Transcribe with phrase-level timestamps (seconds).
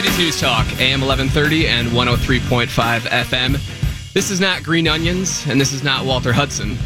[0.00, 4.12] City's News Talk, AM 1130 and 103.5 FM.
[4.14, 6.78] This is not Green Onions, and this is not Walter Hudson.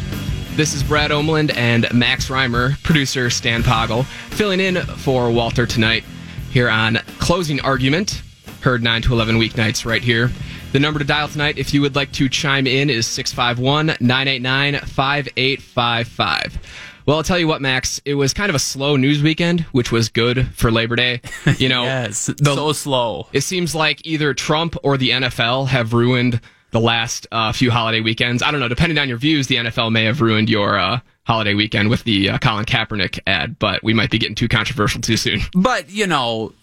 [0.57, 6.03] This is Brad Omland and Max Reimer, producer Stan Poggle, filling in for Walter tonight
[6.51, 8.21] here on Closing Argument,
[8.59, 10.29] heard 9 to 11 weeknights right here.
[10.73, 14.81] The number to dial tonight, if you would like to chime in, is 651 989
[14.81, 16.59] 5855.
[17.05, 18.01] Well, I'll tell you what, Max.
[18.05, 21.21] It was kind of a slow news weekend, which was good for Labor Day.
[21.57, 23.27] You know, yes, the- so slow.
[23.31, 26.41] it seems like either Trump or the NFL have ruined
[26.71, 28.41] the last uh, few holiday weekends.
[28.43, 28.67] I don't know.
[28.67, 32.31] Depending on your views, the NFL may have ruined your uh, holiday weekend with the
[32.31, 35.39] uh, Colin Kaepernick ad, but we might be getting too controversial too soon.
[35.53, 36.53] But, you know,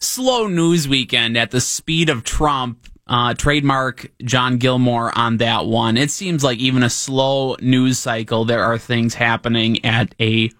[0.00, 2.88] slow news weekend at the speed of Trump.
[3.06, 5.98] Uh, trademark John Gilmore on that one.
[5.98, 10.50] It seems like even a slow news cycle, there are things happening at a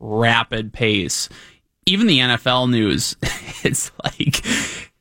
[0.00, 1.30] rapid pace.
[1.86, 3.16] Even the NFL news,
[3.64, 4.44] it's like,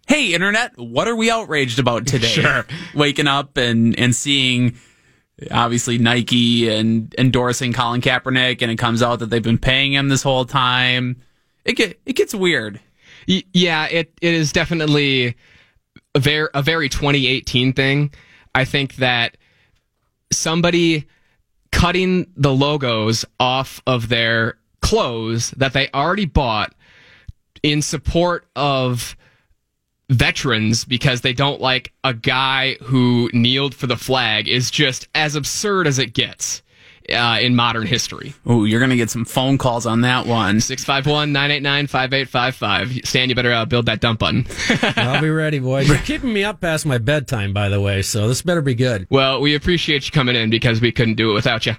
[0.08, 2.28] hey, internet, what are we outraged about today?
[2.34, 2.66] Sure.
[2.95, 4.76] Waking up and, and seeing
[5.52, 10.10] obviously Nike and endorsing Colin Kaepernick, and it comes out that they've been paying him
[10.10, 11.22] this whole time.
[11.66, 12.80] It get it gets weird.
[13.28, 15.36] Y- yeah, it, it is definitely
[16.16, 18.14] a very, a very 2018 thing.
[18.56, 19.38] I think that
[20.31, 21.08] somebody
[21.72, 26.73] cutting the logos off of their clothes that they already bought
[27.64, 29.16] in support of
[30.09, 35.36] veterans because they don't like a guy who kneeled for the flag is just as
[35.36, 36.61] absurd as it gets
[37.12, 38.34] uh, in modern history.
[38.46, 40.62] Oh, you're gonna get some phone calls on that one.
[40.62, 43.06] 651 989 5855.
[43.06, 44.45] Stan, you better uh, build that dump button.
[44.95, 45.88] I'll be ready, boys.
[45.88, 49.08] You're keeping me up past my bedtime, by the way, so this better be good.
[49.10, 51.73] Well, we appreciate you coming in because we couldn't do it without you.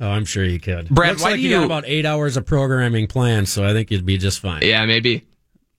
[0.00, 0.88] Oh, I'm sure you could.
[0.88, 3.64] Brad, Looks why like do you you- got about eight hours of programming planned, so
[3.64, 4.62] I think you'd be just fine.
[4.62, 5.24] Yeah, maybe.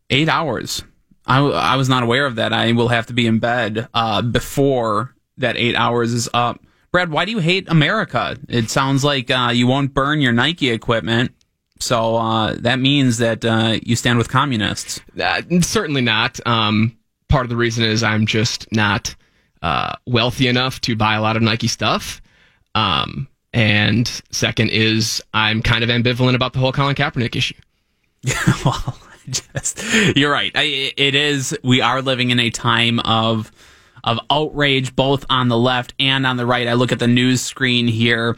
[0.10, 0.84] Eight hours.
[1.28, 2.54] I, I was not aware of that.
[2.54, 6.62] I will have to be in bed uh, before that eight hours is up.
[6.96, 8.38] Brad, why do you hate America?
[8.48, 11.34] It sounds like uh, you won't burn your Nike equipment,
[11.78, 15.02] so uh, that means that uh, you stand with communists.
[15.22, 16.40] Uh, certainly not.
[16.48, 16.98] Um,
[17.28, 19.14] part of the reason is I'm just not
[19.62, 22.22] uh, wealthy enough to buy a lot of Nike stuff.
[22.76, 27.56] Um, and second is I'm kind of ambivalent about the whole Colin Kaepernick issue.
[28.64, 28.98] well,
[29.30, 29.84] just
[30.16, 30.54] you're right.
[30.56, 31.58] I, it is.
[31.62, 33.52] We are living in a time of
[34.06, 36.68] of outrage, both on the left and on the right.
[36.68, 38.38] I look at the news screen here,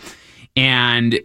[0.56, 1.20] and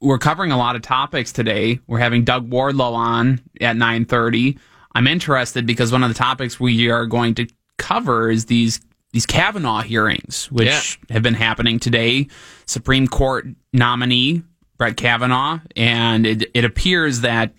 [0.00, 1.80] we're covering a lot of topics today.
[1.86, 4.58] We're having Doug Wardlow on at 9:30.
[4.94, 7.46] I'm interested because one of the topics we are going to
[7.78, 8.80] cover is these
[9.12, 10.68] these Kavanaugh hearings, which
[11.08, 11.14] Yeah.
[11.14, 12.28] have been happening today.
[12.64, 14.42] Supreme Court nominee
[14.78, 17.52] Brett Kavanaugh, and it, it appears that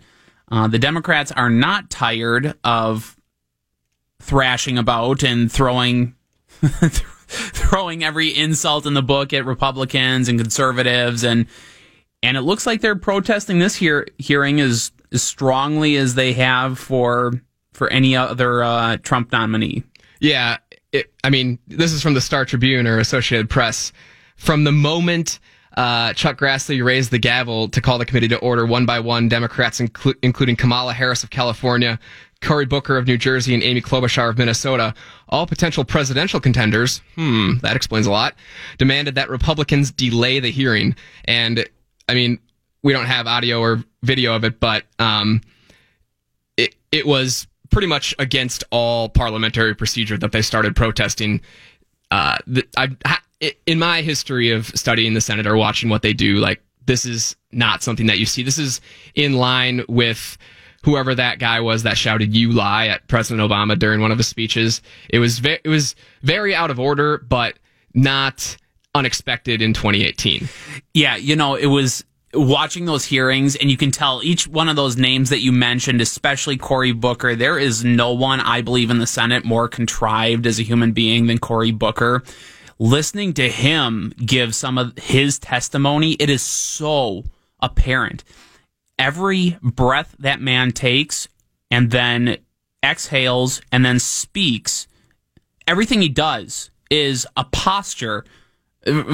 [0.52, 3.16] uh, the Democrats are not tired of
[4.24, 6.16] thrashing about and throwing
[7.28, 11.46] throwing every insult in the book at Republicans and conservatives, and
[12.22, 17.34] and it looks like they're protesting this hearing as as strongly as they have for
[17.74, 19.84] for any other uh, Trump nominee.
[20.20, 20.58] Yeah,
[20.92, 23.92] it, I mean, this is from the Star Tribune or Associated Press.
[24.38, 25.40] From the moment
[25.76, 29.28] uh, Chuck Grassley raised the gavel to call the committee to order, one by one,
[29.28, 32.00] Democrats, inclu- including Kamala Harris of California,
[32.44, 34.94] Cory Booker of New Jersey, and Amy Klobuchar of Minnesota,
[35.30, 38.36] all potential presidential contenders, hmm, that explains a lot,
[38.78, 40.96] demanded that Republicans delay the hearing.
[41.26, 41.68] And,
[42.08, 42.40] I mean,
[42.84, 45.42] we don't have audio or video of it, but um,
[46.58, 51.42] it, it was pretty much against all parliamentary procedure that they started protesting.
[52.12, 52.90] Uh, the, I,
[53.66, 57.36] in my history of studying the Senate or watching what they do, like this is
[57.52, 58.44] not something that you see.
[58.44, 58.82] This is
[59.16, 60.38] in line with
[60.84, 64.28] whoever that guy was that shouted "You lie" at President Obama during one of his
[64.28, 64.82] speeches.
[65.10, 67.58] It was ve- it was very out of order, but
[67.94, 68.58] not
[68.96, 70.48] unexpected in 2018.
[70.94, 72.04] Yeah, you know, it was
[72.34, 76.02] watching those hearings, and you can tell each one of those names that you mentioned,
[76.02, 80.60] especially Cory Booker, there is no one, I believe, in the Senate more contrived as
[80.60, 82.24] a human being than Cory Booker.
[82.80, 87.24] Listening to him give some of his testimony, it is so
[87.60, 88.24] apparent.
[89.00, 91.28] Every breath that man takes
[91.72, 92.38] and then
[92.84, 94.88] exhales and then speaks,
[95.68, 98.24] everything he does is a posture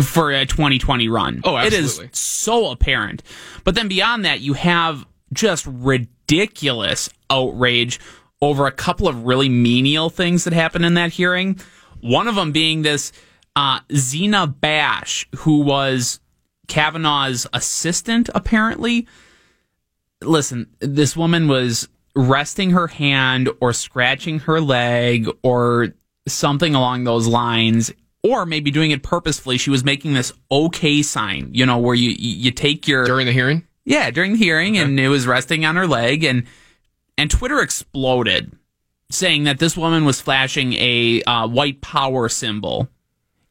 [0.04, 1.42] for a 2020 run.
[1.44, 2.06] Oh, It absolutely.
[2.12, 3.24] is so apparent.
[3.64, 8.00] But then beyond that, you have just ridiculous outrage
[8.42, 11.60] over a couple of really menial things that happened in that hearing.
[12.02, 13.12] One of them being this
[13.56, 16.20] uh, Zina Bash, who was
[16.68, 19.08] Kavanaugh's assistant, apparently.
[20.22, 25.90] Listen, this woman was resting her hand or scratching her leg or
[26.28, 27.92] something along those lines
[28.24, 29.58] or maybe doing it purposefully.
[29.58, 33.32] She was making this okay sign you know where you you take your during the
[33.32, 33.66] hearing?
[33.86, 34.84] Yeah during the hearing okay.
[34.84, 36.44] and it was resting on her leg and
[37.18, 38.52] and twitter exploded
[39.10, 42.88] saying that this woman was flashing a uh, white power symbol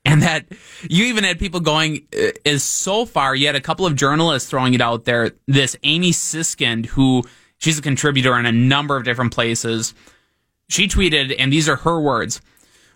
[0.08, 0.46] and that
[0.88, 3.34] you even had people going uh, as so far.
[3.34, 5.32] You had a couple of journalists throwing it out there.
[5.46, 7.24] This Amy Siskind, who
[7.58, 9.92] she's a contributor in a number of different places,
[10.70, 12.40] she tweeted, and these are her words.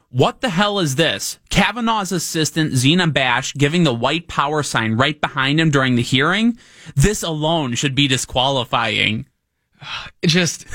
[0.08, 1.38] What the hell is this?
[1.50, 6.58] Kavanaugh's assistant, Zina Bash, giving the white power sign right behind him during the hearing?
[6.96, 9.26] This alone should be disqualifying.
[10.24, 10.66] Just.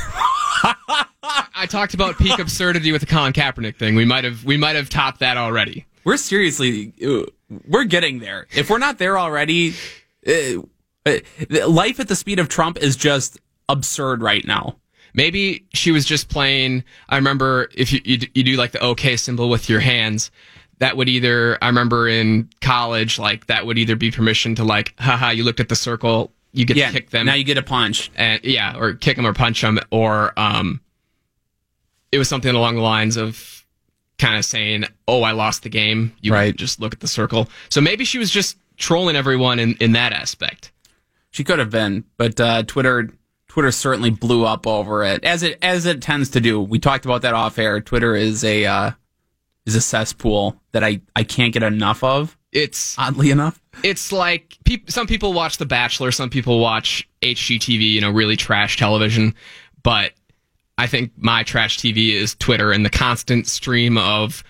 [1.59, 3.95] I talked about peak absurdity with the Colin Kaepernick thing.
[3.95, 6.93] We might have we might have topped that already we're seriously
[7.67, 8.47] we're getting there.
[8.55, 9.73] If we're not there already,
[10.25, 10.61] uh,
[11.05, 14.77] uh, life at the speed of Trump is just absurd right now.
[15.13, 16.85] Maybe she was just playing.
[17.09, 20.31] I remember if you, you, you do like the OK symbol with your hands,
[20.77, 24.93] that would either I remember in college like that would either be permission to like,
[24.99, 27.25] haha, you looked at the circle, you get yeah, to kick them.
[27.25, 30.79] Now you get a punch, and yeah, or kick them or punch them, or um,
[32.13, 33.56] it was something along the lines of
[34.19, 36.55] kind of saying, "Oh, I lost the game." You right.
[36.55, 37.49] just look at the circle.
[37.69, 40.71] So maybe she was just trolling everyone in in that aspect.
[41.31, 43.09] She could have been, but uh, Twitter
[43.47, 46.61] Twitter certainly blew up over it, as it as it tends to do.
[46.61, 47.81] We talked about that off air.
[47.81, 48.91] Twitter is a uh,
[49.65, 52.37] is a cesspool that I I can't get enough of.
[52.51, 53.61] It's oddly enough.
[53.83, 58.35] It's like pe- some people watch The Bachelor, some people watch HGTV, you know, really
[58.35, 59.35] trash television,
[59.83, 60.13] but
[60.77, 64.43] I think my trash TV is Twitter and the constant stream of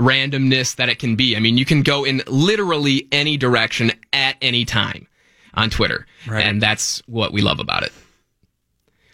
[0.00, 1.36] randomness that it can be.
[1.36, 5.06] I mean, you can go in literally any direction at any time
[5.54, 6.06] on Twitter.
[6.26, 6.44] Right.
[6.44, 7.92] And that's what we love about it.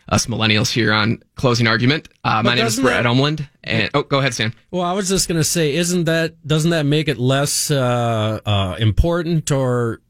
[0.08, 2.08] Us millennials here on closing argument.
[2.22, 4.54] Uh, my name is Brad that, Umland, and oh, go ahead, Stan.
[4.70, 8.38] Well, I was just going to say, isn't that doesn't that make it less uh,
[8.46, 10.00] uh, important or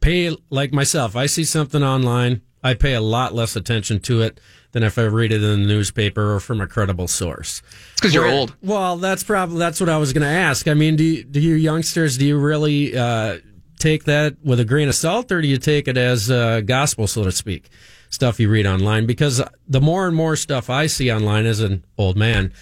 [0.00, 1.16] pay like myself?
[1.16, 4.40] I see something online, I pay a lot less attention to it
[4.72, 7.62] than if I read it in the newspaper or from a credible source.
[7.92, 8.54] It's because you're old.
[8.62, 10.68] Well, that's probably that's what I was going to ask.
[10.68, 13.38] I mean, do you, do you youngsters do you really uh,
[13.78, 17.06] take that with a grain of salt, or do you take it as uh, gospel,
[17.06, 17.68] so to speak?
[18.08, 21.84] Stuff you read online because the more and more stuff I see online as an
[21.98, 22.52] old man,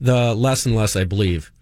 [0.00, 1.52] the less and less I believe.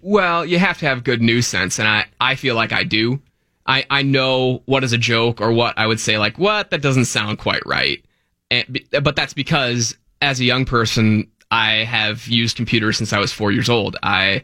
[0.00, 3.20] Well, you have to have good news sense, and I, I feel like I do.
[3.66, 6.82] I, I know what is a joke or what I would say like what that
[6.82, 8.04] doesn't sound quite right
[8.50, 13.32] and, but that's because as a young person, I have used computers since I was
[13.32, 13.96] four years old.
[14.02, 14.42] I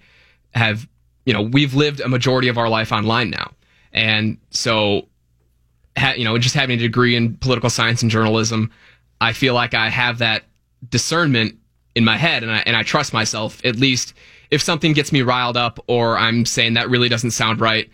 [0.54, 0.88] have,
[1.24, 3.52] you know, we've lived a majority of our life online now.
[3.92, 5.08] And so,
[5.96, 8.70] ha, you know, just having a degree in political science and journalism,
[9.20, 10.44] I feel like I have that
[10.88, 11.56] discernment
[11.94, 13.64] in my head and I, and I trust myself.
[13.64, 14.14] At least
[14.50, 17.90] if something gets me riled up or I'm saying that really doesn't sound right,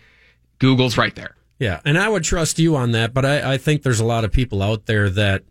[0.59, 1.35] Google's right there.
[1.59, 1.81] Yeah.
[1.83, 3.13] And I would trust you on that.
[3.13, 5.43] But I, I think there's a lot of people out there that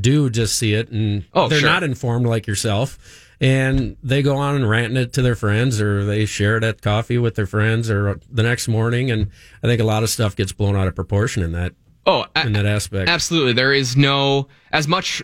[0.00, 1.68] do just see it and oh, they're sure.
[1.68, 2.98] not informed like yourself.
[3.38, 6.80] And they go on and rant it to their friends or they share it at
[6.80, 9.10] coffee with their friends or the next morning.
[9.10, 9.30] And
[9.62, 11.74] i think a lot of stuff gets blown out of proportion in that
[12.06, 13.10] oh in that aspect.
[13.10, 13.52] absolutely.
[13.52, 15.22] There is no as much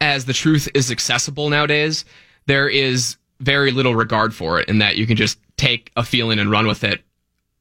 [0.00, 2.04] as the truth is accessible nowadays
[2.46, 6.38] there is very little regard for it in that you can just take a feeling
[6.38, 7.02] and run with it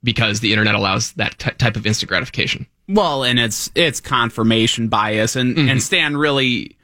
[0.08, 4.88] because the internet allows that t- type of instant gratification well, and it's it's confirmation
[4.88, 5.70] bias, and mm-hmm.
[5.70, 6.78] and Stan really,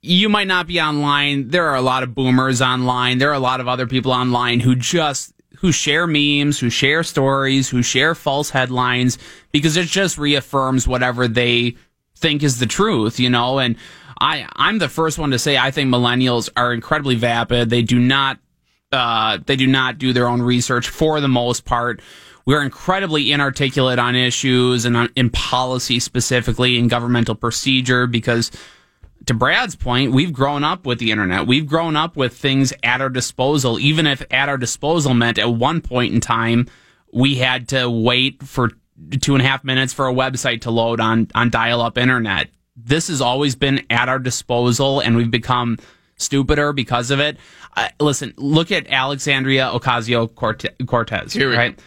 [0.00, 1.48] you might not be online.
[1.48, 3.18] There are a lot of boomers online.
[3.18, 7.02] There are a lot of other people online who just who share memes, who share
[7.02, 9.18] stories, who share false headlines
[9.52, 11.76] because it just reaffirms whatever they
[12.16, 13.58] think is the truth, you know.
[13.58, 13.76] And
[14.18, 17.68] I I'm the first one to say I think millennials are incredibly vapid.
[17.68, 18.38] They do not
[18.90, 22.00] uh, they do not do their own research for the most part.
[22.46, 28.52] We're incredibly inarticulate on issues and on, in policy specifically in governmental procedure because
[29.26, 31.48] to Brad's point, we've grown up with the internet.
[31.48, 35.52] We've grown up with things at our disposal, even if at our disposal meant at
[35.52, 36.68] one point in time
[37.12, 38.70] we had to wait for
[39.20, 42.48] two and a half minutes for a website to load on, on dial up internet.
[42.76, 45.78] This has always been at our disposal and we've become
[46.16, 47.38] stupider because of it.
[47.76, 50.32] Uh, listen, look at Alexandria Ocasio
[50.86, 51.78] Cortez, right?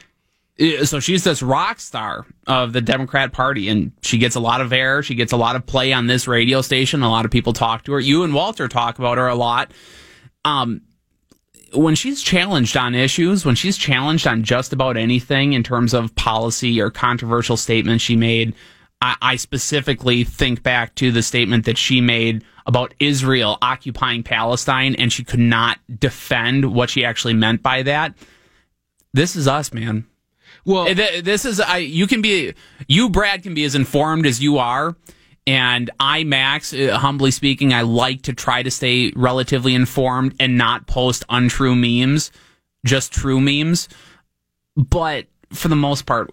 [0.84, 4.74] So she's this rock star of the Democrat Party, and she gets a lot of
[4.74, 5.02] air.
[5.02, 7.02] She gets a lot of play on this radio station.
[7.02, 8.00] A lot of people talk to her.
[8.00, 9.72] You and Walter talk about her a lot.
[10.44, 10.82] Um,
[11.74, 16.14] when she's challenged on issues, when she's challenged on just about anything in terms of
[16.16, 18.54] policy or controversial statements she made,
[19.02, 24.96] I, I specifically think back to the statement that she made about Israel occupying Palestine
[24.96, 28.14] and she could not defend what she actually meant by that.
[29.14, 30.06] This is us, man.
[30.66, 31.78] Well, this is I.
[31.78, 32.54] You can be
[32.88, 34.96] you, Brad, can be as informed as you are,
[35.50, 40.60] and I, Max, uh, humbly speaking, I like to try to stay relatively informed and
[40.60, 42.32] not post untrue memes,
[42.86, 43.90] just true memes.
[44.76, 46.32] But for the most part,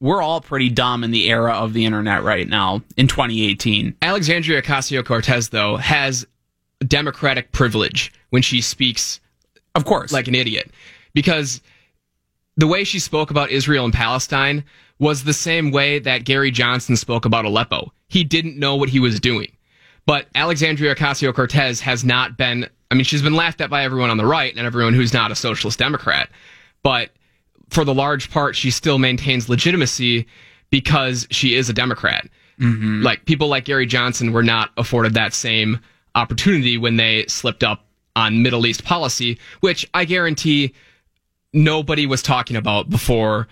[0.00, 3.96] we're all pretty dumb in the era of the internet right now in 2018.
[4.02, 6.26] Alexandria Ocasio Cortez, though, has
[6.86, 9.20] democratic privilege when she speaks,
[9.74, 10.70] of course, like an idiot,
[11.14, 11.62] because
[12.56, 14.64] the way she spoke about Israel and Palestine
[14.98, 17.92] was the same way that Gary Johnson spoke about Aleppo.
[18.08, 19.52] He didn't know what he was doing.
[20.06, 24.10] But Alexandria Ocasio Cortez has not been, I mean, she's been laughed at by everyone
[24.10, 26.30] on the right and everyone who's not a socialist Democrat.
[26.82, 27.10] But
[27.70, 30.26] for the large part, she still maintains legitimacy
[30.70, 32.28] because she is a Democrat.
[32.60, 33.02] Mm-hmm.
[33.02, 35.80] Like people like Gary Johnson were not afforded that same
[36.14, 37.84] opportunity when they slipped up
[38.14, 40.72] on Middle East policy, which I guarantee
[41.56, 43.48] nobody was talking about before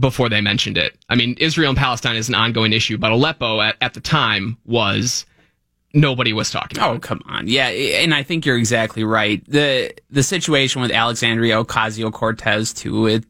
[0.00, 0.98] before they mentioned it.
[1.08, 4.58] I mean, Israel and Palestine is an ongoing issue, but Aleppo at, at the time
[4.66, 5.24] was
[5.94, 6.96] nobody was talking about.
[6.96, 7.48] Oh, come on.
[7.48, 9.42] Yeah, and I think you're exactly right.
[9.48, 13.24] The the situation with Alexandria Ocasio-Cortez too, it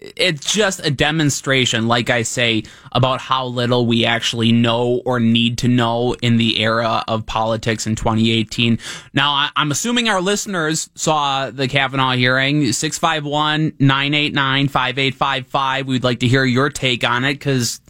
[0.00, 5.58] it's just a demonstration, like I say, about how little we actually know or need
[5.58, 8.78] to know in the era of politics in 2018.
[9.12, 15.86] Now, I, am assuming our listeners saw the Kavanaugh hearing, 651 989 5855.
[15.86, 17.80] We'd like to hear your take on it because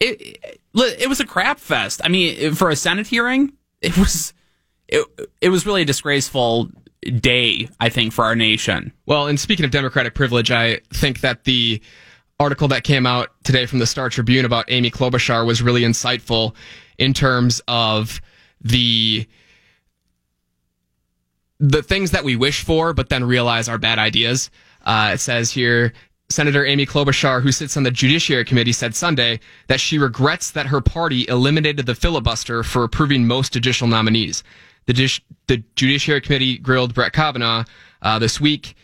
[0.00, 0.38] it,
[0.74, 2.00] it was a crap fest.
[2.04, 4.32] I mean, for a Senate hearing, it was
[4.88, 5.06] it,
[5.40, 6.70] it was really a disgraceful
[7.02, 8.92] day, I think, for our nation.
[9.06, 11.80] Well, and speaking of democratic privilege, I think that the
[12.40, 16.54] article that came out today from the Star Tribune about Amy Klobuchar was really insightful
[16.98, 18.20] in terms of
[18.60, 19.26] the
[21.60, 24.48] the things that we wish for, but then realize are bad ideas.
[24.84, 25.92] Uh, it says here
[26.30, 30.66] Senator Amy Klobuchar, who sits on the Judiciary Committee, said Sunday that she regrets that
[30.66, 34.44] her party eliminated the filibuster for approving most judicial nominees.
[34.88, 37.64] The, the Judiciary Committee grilled Brett Kavanaugh
[38.02, 38.74] uh, this week.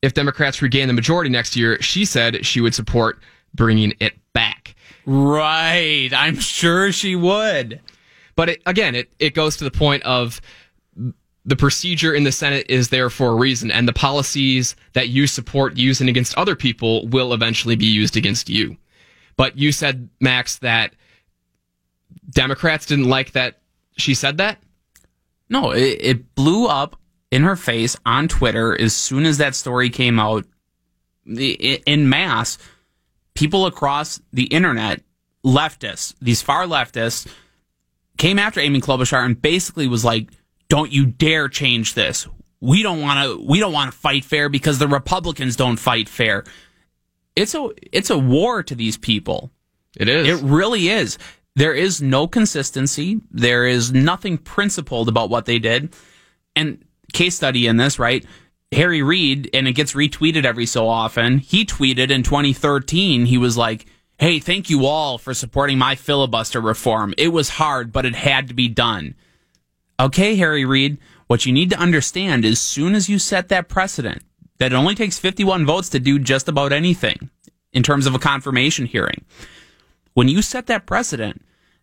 [0.00, 3.20] If Democrats regain the majority next year, she said she would support
[3.54, 4.74] bringing it back.
[5.04, 6.10] Right.
[6.14, 7.80] I'm sure she would.
[8.36, 10.40] But it, again, it, it goes to the point of
[11.44, 15.26] the procedure in the Senate is there for a reason, and the policies that you
[15.26, 18.76] support using against other people will eventually be used against you.
[19.36, 20.94] But you said, Max, that
[22.30, 23.58] Democrats didn't like that
[23.96, 24.58] she said that?
[25.50, 26.96] No, it, it blew up
[27.30, 30.46] in her face on Twitter as soon as that story came out
[31.26, 32.56] in mass.
[33.34, 35.02] People across the internet,
[35.44, 37.26] leftists, these far leftists,
[38.16, 40.30] came after Amy Klobuchar and basically was like,
[40.68, 42.28] don't you dare change this.
[42.60, 46.08] We don't want to we don't want to fight fair because the Republicans don't fight
[46.08, 46.44] fair.
[47.34, 49.50] It's a it's a war to these people.
[49.96, 50.28] It is.
[50.28, 51.16] It really is.
[51.56, 53.20] There is no consistency.
[53.30, 55.94] There is nothing principled about what they did.
[56.54, 58.24] And case study in this, right?
[58.72, 61.38] Harry Reid, and it gets retweeted every so often.
[61.38, 63.86] He tweeted in 2013, he was like,
[64.18, 67.14] Hey, thank you all for supporting my filibuster reform.
[67.16, 69.14] It was hard, but it had to be done.
[69.98, 73.68] Okay, Harry Reid, what you need to understand is as soon as you set that
[73.68, 74.22] precedent,
[74.58, 77.30] that it only takes 51 votes to do just about anything
[77.72, 79.24] in terms of a confirmation hearing.
[80.14, 81.42] When you set that precedent,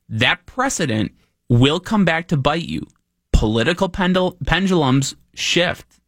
[0.10, 1.14] that precedent
[1.50, 2.86] will come back to bite you.
[3.34, 6.00] Political pendul- pendulums shift.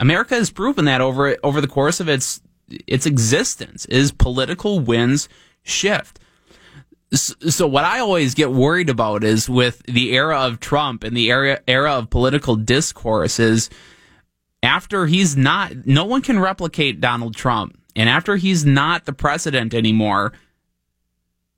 [0.00, 2.40] America has proven that over over the course of its
[2.86, 5.28] its existence is political winds
[5.62, 6.18] shift.
[7.12, 11.30] So what I always get worried about is with the era of Trump and the
[11.30, 13.68] era era of political discourse is
[14.62, 19.74] after he's not no one can replicate Donald Trump and after he's not the president
[19.74, 20.32] anymore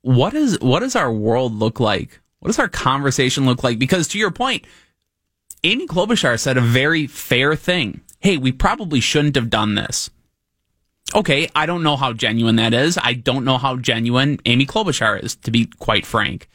[0.05, 2.21] what is what does our world look like?
[2.37, 3.79] What does our conversation look like?
[3.79, 4.65] Because to your point,
[5.63, 8.01] Amy Klobuchar said a very fair thing.
[8.19, 10.11] Hey, we probably shouldn't have done this.
[11.15, 12.99] Okay, I don't know how genuine that is.
[13.01, 16.49] I don't know how genuine Amy Klobuchar is, to be quite frank.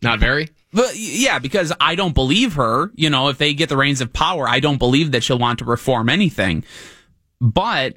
[0.00, 0.48] Not very?
[0.72, 2.92] But yeah, because I don't believe her.
[2.94, 5.58] You know, if they get the reins of power, I don't believe that she'll want
[5.58, 6.62] to reform anything.
[7.40, 7.96] But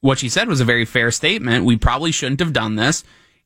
[0.00, 1.64] what she said was a very fair statement.
[1.64, 3.04] We probably shouldn't have done this.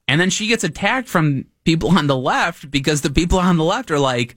[0.08, 3.64] And then she gets attacked from people on the left because the people on the
[3.64, 4.36] left are like,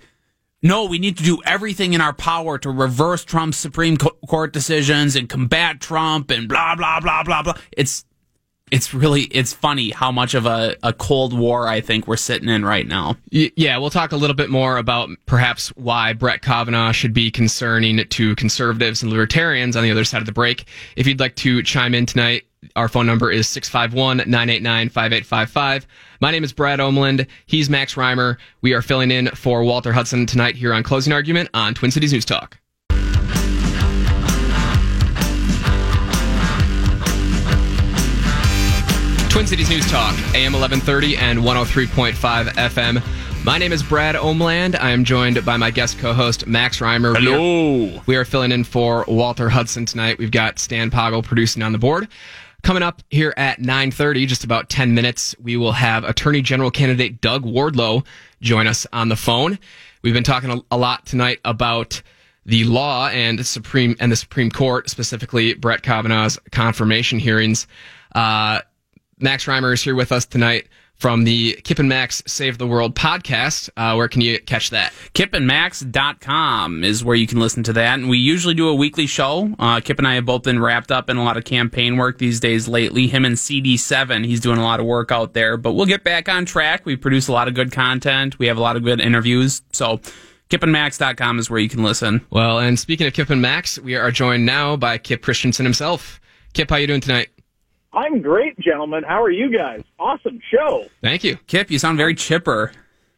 [0.61, 5.15] no, we need to do everything in our power to reverse Trump's Supreme Court decisions
[5.15, 7.53] and combat Trump and blah, blah, blah, blah, blah.
[7.71, 8.03] It's,
[8.71, 12.49] it's really it's funny how much of a, a cold war I think we're sitting
[12.49, 13.15] in right now.
[13.31, 18.05] Yeah, we'll talk a little bit more about perhaps why Brett Kavanaugh should be concerning
[18.05, 20.65] to conservatives and libertarians on the other side of the break.
[20.95, 22.43] If you'd like to chime in tonight,
[22.75, 25.85] our phone number is 651-989-5855.
[26.21, 27.27] My name is Brad Omland.
[27.45, 28.37] He's Max Reimer.
[28.61, 32.11] We are filling in for Walter Hudson tonight here on Closing Argument on Twin Cities
[32.13, 32.57] News Talk.
[39.29, 43.01] Twin Cities News Talk, AM 1130 and 103.5 FM.
[43.45, 44.77] My name is Brad Omland.
[44.77, 47.15] I am joined by my guest co-host Max Reimer.
[47.15, 47.85] Hello.
[47.85, 50.17] We are, we are filling in for Walter Hudson tonight.
[50.17, 52.09] We've got Stan Poggle producing on the board.
[52.61, 57.21] Coming up here at 9:30, just about 10 minutes, we will have Attorney General candidate
[57.21, 58.05] Doug Wardlow
[58.41, 59.57] join us on the phone.
[60.01, 62.01] We've been talking a lot tonight about
[62.45, 67.67] the law and the Supreme and the Supreme Court, specifically Brett Kavanaugh's confirmation hearings.
[68.13, 68.59] Uh,
[69.19, 70.67] Max Reimer is here with us tonight
[70.99, 73.69] from the Kip and Max Save the World podcast.
[73.75, 74.93] Uh, where can you catch that?
[75.13, 77.99] KipandMax.com is where you can listen to that.
[77.99, 79.53] And we usually do a weekly show.
[79.57, 82.17] Uh, Kip and I have both been wrapped up in a lot of campaign work
[82.17, 83.07] these days lately.
[83.07, 85.55] Him and CD7, he's doing a lot of work out there.
[85.55, 86.85] But we'll get back on track.
[86.85, 88.37] We produce a lot of good content.
[88.37, 89.61] We have a lot of good interviews.
[89.71, 90.01] So
[90.49, 92.25] KipandMax.com is where you can listen.
[92.29, 96.19] Well, and speaking of Kip and Max, we are joined now by Kip Christensen himself.
[96.53, 97.29] Kip, how are you doing tonight?
[97.91, 99.03] I'm great, gentlemen.
[99.03, 99.81] How are you guys?
[99.99, 100.85] Awesome show.
[101.01, 101.37] Thank you.
[101.47, 102.71] Kip, you sound very chipper.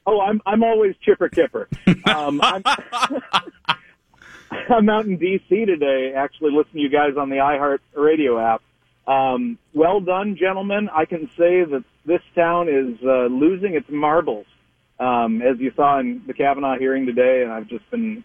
[0.06, 1.68] Oh, I'm I'm always chipper kipper.
[2.06, 2.64] Um, I'm,
[4.70, 5.66] I'm out in D.C.
[5.66, 8.62] today, actually listening to you guys on the iHeart Radio app.
[9.08, 10.90] Um, well done, gentlemen.
[10.90, 14.46] I can say that this town is uh, losing its marbles,
[15.00, 18.24] um, as you saw in the Kavanaugh hearing today, and I've just been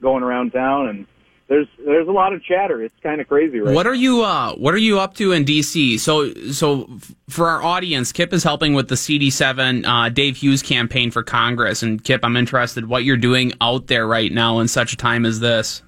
[0.00, 1.06] going around town and
[1.48, 2.82] there's there's a lot of chatter.
[2.82, 5.44] It's kind of crazy right What are you uh what are you up to in
[5.44, 5.98] DC?
[5.98, 6.88] So so
[7.28, 11.82] for our audience, Kip is helping with the CD7 uh, Dave Hughes campaign for Congress
[11.82, 15.24] and Kip, I'm interested what you're doing out there right now in such a time
[15.24, 15.82] as this.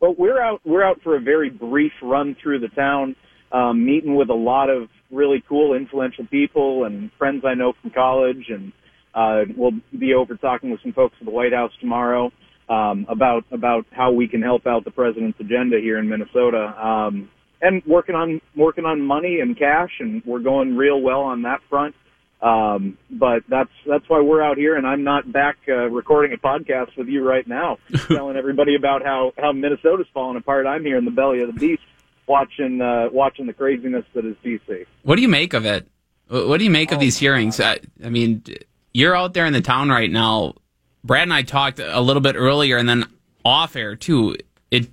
[0.00, 3.14] Well, we're out we're out for a very brief run through the town,
[3.52, 7.90] um, meeting with a lot of really cool influential people and friends I know from
[7.90, 8.72] college and
[9.14, 12.32] uh, we'll be over talking with some folks at the White House tomorrow
[12.68, 16.74] um, about about how we can help out the president's agenda here in Minnesota.
[16.84, 21.42] Um, and working on working on money and cash, and we're going real well on
[21.42, 21.94] that front.
[22.42, 26.36] Um, but that's that's why we're out here, and I'm not back uh, recording a
[26.36, 30.66] podcast with you right now, telling everybody about how how Minnesota's falling apart.
[30.66, 31.82] I'm here in the belly of the beast,
[32.26, 34.84] watching uh, watching the craziness that is DC.
[35.02, 35.88] What do you make of it?
[36.28, 37.60] What do you make of oh, these hearings?
[37.60, 38.42] I, I mean,
[38.92, 40.54] you're out there in the town right now.
[41.04, 43.04] Brad and I talked a little bit earlier and then
[43.44, 44.36] off air too.
[44.70, 44.88] It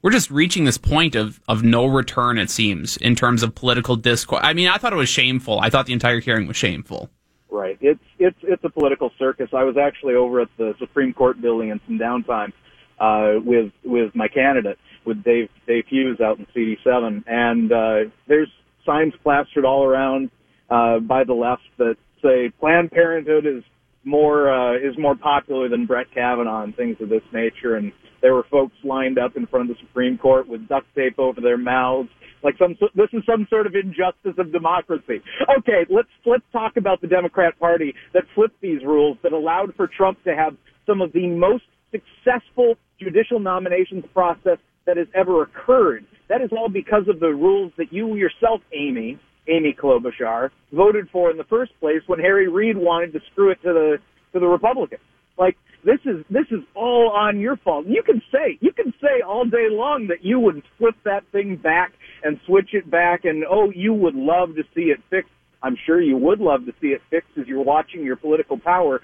[0.00, 2.38] we're just reaching this point of of no return.
[2.38, 4.40] It seems in terms of political discourse.
[4.42, 5.60] I mean, I thought it was shameful.
[5.60, 7.10] I thought the entire hearing was shameful.
[7.50, 7.76] Right.
[7.80, 9.50] It's it's it's a political circus.
[9.52, 12.52] I was actually over at the Supreme Court building in some downtime
[13.00, 18.48] uh, with with my candidate with Dave Dave Hughes out in CD7, and uh, there's
[18.86, 20.30] signs plastered all around
[20.70, 23.64] uh, by the left that say Planned Parenthood is
[24.04, 27.76] more uh, is more popular than Brett Kavanaugh and things of this nature.
[27.76, 31.18] And there were folks lined up in front of the Supreme Court with duct tape
[31.18, 32.08] over their mouths,
[32.42, 35.22] like some this is some sort of injustice of democracy.
[35.58, 39.88] Okay, let's let's talk about the Democrat Party that flipped these rules that allowed for
[39.88, 46.04] Trump to have some of the most successful judicial nominations process that has ever occurred.
[46.28, 51.30] That is all because of the rules that you yourself, Amy, Amy Klobuchar voted for
[51.30, 53.98] in the first place when Harry Reid wanted to screw it to the
[54.32, 55.02] to the Republicans.
[55.36, 57.86] Like this is this is all on your fault.
[57.86, 61.56] You can say you can say all day long that you would flip that thing
[61.56, 65.30] back and switch it back and oh you would love to see it fixed.
[65.62, 69.00] I'm sure you would love to see it fixed as you're watching your political power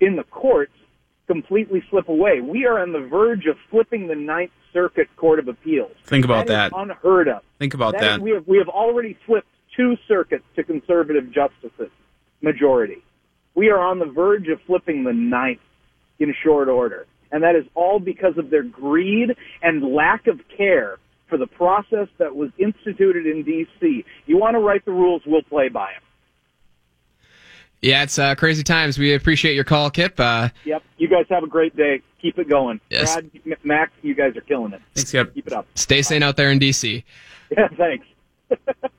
[0.00, 0.72] in the courts
[1.26, 2.40] completely slip away.
[2.40, 5.92] We are on the verge of flipping the Ninth Circuit Court of Appeals.
[6.04, 6.72] Think about that.
[6.72, 6.78] that.
[6.78, 7.42] unheard of.
[7.58, 8.00] Think about that.
[8.00, 8.14] that.
[8.16, 9.48] Is, we have we have already flipped
[9.78, 11.90] two circuits to conservative justices
[12.42, 13.02] majority.
[13.54, 15.60] We are on the verge of flipping the ninth
[16.18, 17.06] in short order.
[17.30, 22.08] And that is all because of their greed and lack of care for the process
[22.18, 24.04] that was instituted in D.C.
[24.26, 26.02] You want to write the rules, we'll play by them.
[27.82, 28.98] Yeah, it's uh, crazy times.
[28.98, 30.18] We appreciate your call, Kip.
[30.18, 30.82] Uh, yep.
[30.96, 32.02] You guys have a great day.
[32.20, 32.80] Keep it going.
[32.90, 33.14] Yes.
[33.14, 33.30] Brad,
[33.62, 34.80] Max, you guys are killing it.
[34.94, 35.32] Thanks, Kip.
[35.34, 35.66] Keep it up.
[35.76, 37.04] Stay sane out there in D.C.
[37.50, 38.06] Yeah, thanks.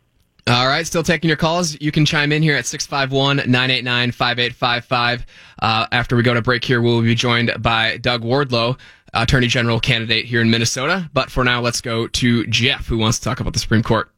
[0.49, 1.79] All right, still taking your calls.
[1.79, 5.25] You can chime in here at 651-989-5855.
[5.61, 8.79] Uh, after we go to break here, we'll be joined by Doug Wardlow,
[9.13, 11.07] Attorney General candidate here in Minnesota.
[11.13, 14.09] But for now, let's go to Jeff, who wants to talk about the Supreme Court.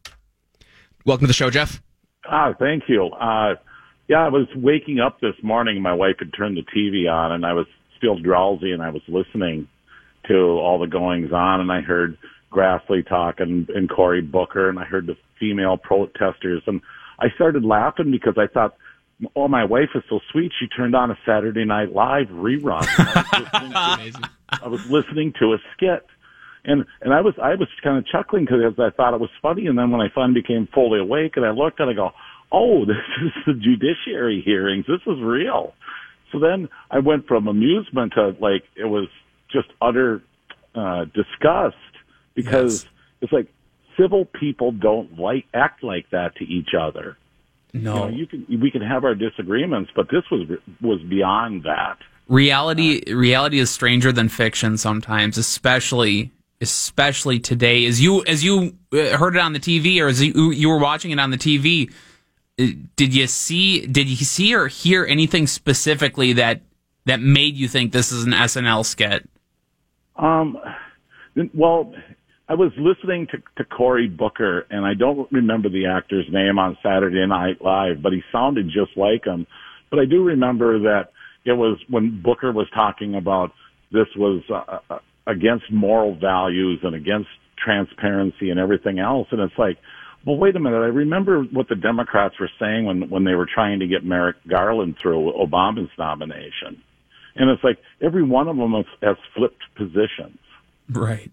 [1.06, 1.82] Welcome to the show, Jeff.
[2.26, 3.08] Ah, thank you.
[3.08, 3.56] Uh,
[4.08, 5.82] yeah, I was waking up this morning.
[5.82, 7.68] My wife had turned the TV on, and I was
[7.98, 9.68] still drowsy, and I was listening
[10.30, 12.18] to all the goings on, and I heard
[12.52, 16.82] Grassley talk and, and Cory Booker, and I heard the female protesters, and
[17.20, 18.76] I started laughing because I thought,
[19.36, 20.52] oh, my wife is so sweet.
[20.60, 22.86] She turned on a Saturday Night Live rerun.
[22.98, 24.30] I was, to,
[24.64, 26.06] I was listening to a skit
[26.64, 29.68] and and I was I was kind of chuckling because I thought it was funny,
[29.68, 32.12] and then when I finally became fully awake and I looked and I go,
[32.52, 34.86] oh, this is the judiciary hearings.
[34.88, 35.74] This is real.
[36.32, 39.08] So then I went from amusement to like it was
[39.52, 40.22] just utter
[40.76, 41.76] uh, disgust
[42.34, 42.92] because yes.
[43.22, 43.48] it's like
[44.00, 47.18] civil people don't like act like that to each other.
[47.74, 50.48] No, you, know, you can we can have our disagreements, but this was
[50.82, 51.98] was beyond that.
[52.28, 57.86] Reality reality is stranger than fiction sometimes, especially especially today.
[57.86, 60.80] As you as you uh, heard it on the TV, or as you, you were
[60.80, 61.92] watching it on the TV,
[62.60, 66.62] uh, did you see did you see or hear anything specifically that
[67.06, 69.28] that made you think this is an SNL skit?
[70.16, 70.58] Um,
[71.54, 71.94] well,
[72.52, 76.78] I was listening to, to Cory Booker, and I don't remember the actor's name on
[76.84, 79.48] Saturday Night Live, but he sounded just like him.
[79.90, 81.14] But I do remember that
[81.46, 83.52] it was when Booker was talking about
[83.94, 89.30] this was uh, against moral values and against transparency and everything else.
[89.32, 89.78] And it's like,
[90.26, 90.76] well, wait a minute.
[90.76, 94.36] I remember what the Democrats were saying when, when they were trying to get Merrick
[94.46, 96.84] Garland through Obama's nomination.
[97.34, 100.38] And it's like every one of them has, has flipped positions.
[100.90, 101.32] Right.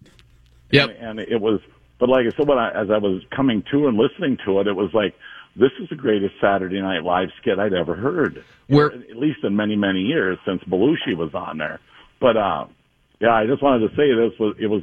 [0.71, 0.91] Yep.
[0.91, 1.61] And, and it was,
[1.99, 4.67] but like I said, when I, as I was coming to and listening to it,
[4.67, 5.15] it was like,
[5.57, 8.45] this is the greatest Saturday Night Live skit I'd ever heard.
[8.69, 11.81] We're, at least in many, many years since Belushi was on there.
[12.21, 12.67] But, uh,
[13.21, 14.83] yeah, I just wanted to say this was it was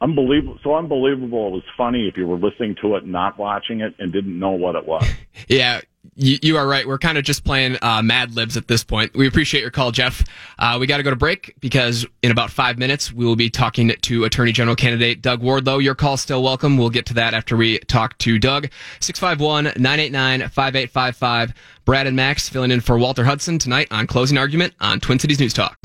[0.00, 1.48] unbelievable, so unbelievable.
[1.48, 4.52] It was funny if you were listening to it, not watching it, and didn't know
[4.52, 5.06] what it was.
[5.48, 5.80] yeah.
[6.14, 6.86] You, you, are right.
[6.86, 9.14] We're kind of just playing uh, Mad Libs at this point.
[9.14, 10.24] We appreciate your call, Jeff.
[10.58, 13.50] Uh, we got to go to break because in about five minutes we will be
[13.50, 15.82] talking to Attorney General candidate Doug Wardlow.
[15.82, 16.78] Your call's still welcome.
[16.78, 18.68] We'll get to that after we talk to Doug.
[19.00, 21.52] 651-989-5855.
[21.84, 25.38] Brad and Max filling in for Walter Hudson tonight on Closing Argument on Twin Cities
[25.38, 25.76] News Talk.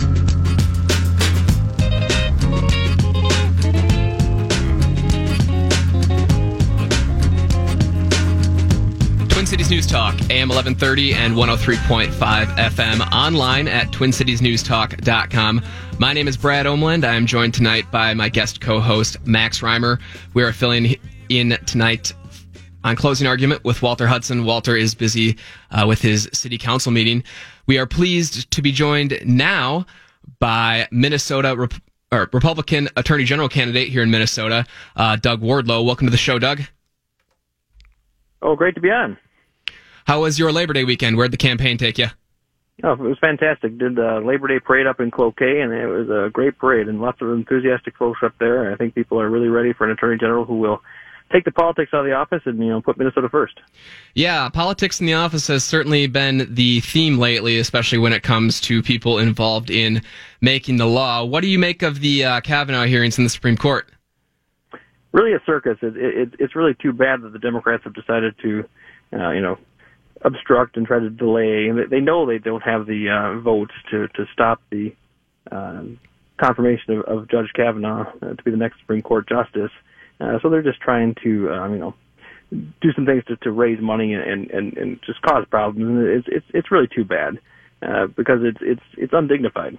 [9.52, 12.08] Cities News Talk, AM 1130 and 103.5
[12.56, 15.62] FM, online at twincitiesnewstalk.com.
[16.00, 17.04] My name is Brad Omland.
[17.04, 20.00] I am joined tonight by my guest co-host, Max Reimer.
[20.34, 20.96] We are filling
[21.28, 22.14] in tonight
[22.86, 24.46] on closing argument with Walter Hudson.
[24.46, 25.38] Walter is busy
[25.72, 27.22] uh, with his city council meeting.
[27.68, 29.86] We are pleased to be joined now
[30.40, 35.86] by Minnesota Rep- Republican Attorney General candidate here in Minnesota, uh, Doug Wardlow.
[35.86, 36.62] Welcome to the show, Doug.
[38.42, 39.18] Oh, great to be on.
[40.06, 41.18] How was your Labor Day weekend?
[41.18, 42.08] Where'd the campaign take you?
[42.84, 43.78] Oh, it was fantastic.
[43.78, 47.00] Did the Labor Day parade up in Cloquet, and it was a great parade, and
[47.00, 48.72] lots of enthusiastic folks up there.
[48.72, 50.82] I think people are really ready for an attorney general who will
[51.32, 53.60] take the politics out of the office and you know put Minnesota first.
[54.16, 58.60] Yeah, politics in the office has certainly been the theme lately, especially when it comes
[58.62, 60.02] to people involved in
[60.42, 61.24] making the law.
[61.24, 63.90] What do you make of the uh, Kavanaugh hearings in the Supreme Court?
[65.12, 65.78] Really a circus.
[65.82, 68.64] It, it, it's really too bad that the Democrats have decided to,
[69.14, 69.58] uh, you know,
[70.24, 71.68] obstruct and try to delay.
[71.68, 74.96] And they know they don't have the uh, votes to to stop the
[75.52, 75.84] uh,
[76.38, 79.72] confirmation of, of Judge Kavanaugh uh, to be the next Supreme Court justice.
[80.20, 81.96] Uh, so they're just trying to, um, you know,
[82.52, 85.88] do some things to, to raise money and, and and just cause problems.
[85.88, 87.40] And it's it's it's really too bad
[87.82, 89.78] uh, because it's it's it's undignified.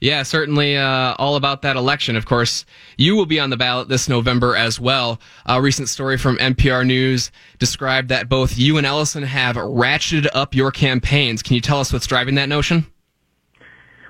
[0.00, 2.16] Yeah, certainly uh, all about that election.
[2.16, 2.64] Of course,
[2.96, 5.20] you will be on the ballot this November as well.
[5.46, 10.54] A recent story from NPR News described that both you and Ellison have ratcheted up
[10.54, 11.42] your campaigns.
[11.42, 12.86] Can you tell us what's driving that notion?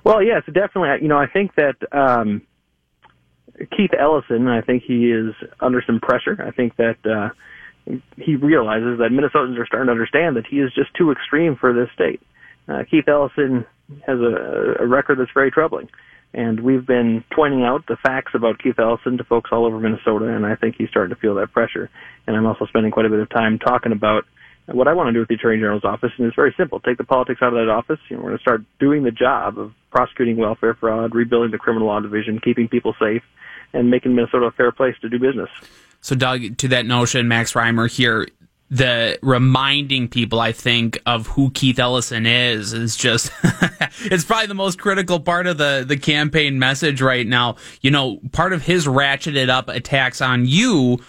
[0.05, 1.03] Well, yes, definitely.
[1.03, 2.43] You know, I think that um,
[3.77, 6.43] Keith Ellison, I think he is under some pressure.
[6.45, 7.31] I think that uh,
[8.17, 11.73] he realizes that Minnesotans are starting to understand that he is just too extreme for
[11.73, 12.21] this state.
[12.69, 13.67] Uh, Keith Ellison
[14.07, 15.89] has a, a record that's very troubling.
[16.35, 20.29] And we've been pointing out the facts about Keith Ellison to folks all over Minnesota,
[20.29, 21.91] and I think he's starting to feel that pressure.
[22.27, 24.25] And I'm also spending quite a bit of time talking about
[24.67, 26.81] what I want to do with the Attorney General's office, and it's very simple.
[26.81, 27.99] Take the politics out of that office.
[28.09, 31.59] You know, we're going to start doing the job of prosecuting welfare fraud, rebuilding the
[31.59, 33.23] criminal law division, keeping people safe,
[33.75, 35.51] and making Minnesota a fair place to do business.
[36.01, 38.29] So, Doug, to that notion, Max Reimer here,
[38.73, 43.31] the reminding people, I think, of who Keith Ellison is is just
[44.01, 47.57] it's probably the most critical part of the the campaign message right now.
[47.83, 51.01] You know, part of his ratcheted up attacks on you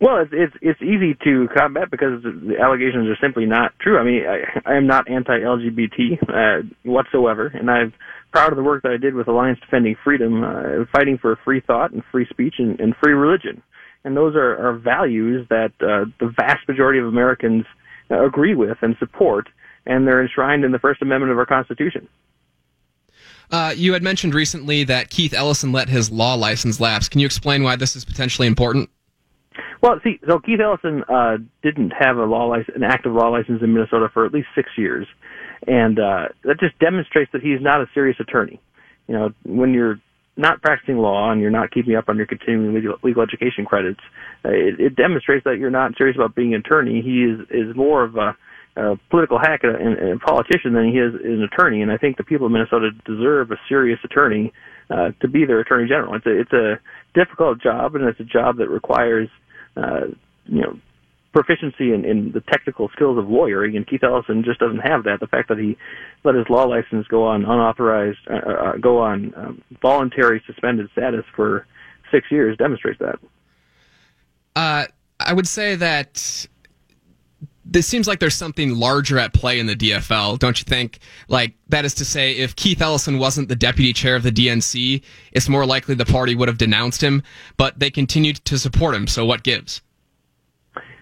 [0.04, 3.98] Well, it's it's it's easy to combat because the allegations are simply not true.
[3.98, 7.94] I mean, I, I am not anti-LGBT uh, whatsoever, and I'm
[8.30, 11.62] proud of the work that I did with Alliance Defending Freedom, uh, fighting for free
[11.66, 13.62] thought and free speech and, and free religion.
[14.04, 17.64] And those are, are values that uh, the vast majority of Americans
[18.10, 19.48] agree with and support,
[19.86, 22.06] and they're enshrined in the First Amendment of our Constitution.
[23.50, 27.08] Uh, you had mentioned recently that Keith Ellison let his law license lapse.
[27.08, 28.90] Can you explain why this is potentially important?
[29.84, 33.60] Well, see, so Keith Ellison uh, didn't have a law license, an active law license
[33.62, 35.06] in Minnesota for at least six years,
[35.66, 38.58] and uh, that just demonstrates that he's not a serious attorney.
[39.08, 40.00] You know, when you're
[40.38, 44.00] not practicing law and you're not keeping up on your continuing legal, legal education credits,
[44.42, 47.02] uh, it, it demonstrates that you're not serious about being an attorney.
[47.02, 48.34] He is is more of a,
[48.76, 51.82] a political hack and, and a politician than he is an attorney.
[51.82, 54.50] And I think the people of Minnesota deserve a serious attorney
[54.88, 56.14] uh, to be their attorney general.
[56.14, 56.80] It's a it's a
[57.12, 59.28] difficult job and it's a job that requires
[59.76, 60.06] uh,
[60.46, 60.78] you know,
[61.32, 65.18] proficiency in, in the technical skills of lawyering, and Keith Ellison just doesn't have that.
[65.20, 65.76] The fact that he
[66.22, 71.24] let his law license go on unauthorized, uh, uh, go on um, voluntary suspended status
[71.34, 71.66] for
[72.12, 73.18] six years demonstrates that.
[74.54, 74.86] Uh,
[75.18, 76.46] I would say that
[77.64, 80.98] this seems like there's something larger at play in the DFL, don't you think?
[81.28, 85.02] Like, that is to say, if Keith Ellison wasn't the deputy chair of the DNC,
[85.32, 87.22] it's more likely the party would have denounced him,
[87.56, 89.80] but they continued to support him, so what gives?